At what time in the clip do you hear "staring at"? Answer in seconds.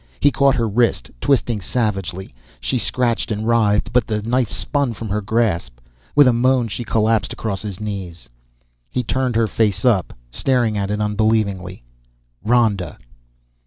10.31-10.89